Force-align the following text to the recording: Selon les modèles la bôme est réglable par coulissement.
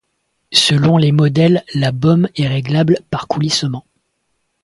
Selon 0.55 0.97
les 0.97 1.11
modèles 1.11 1.63
la 1.75 1.91
bôme 1.91 2.27
est 2.35 2.47
réglable 2.47 2.97
par 3.11 3.27
coulissement. 3.27 3.85